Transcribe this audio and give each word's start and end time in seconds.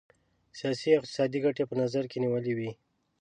سیاسي 0.57 0.89
او 0.93 0.99
اقتصادي 0.99 1.39
ګټي 1.45 1.63
په 1.67 1.75
نظر 1.81 2.03
کې 2.11 2.17
نیولي 2.23 2.53
وې. 2.55 2.71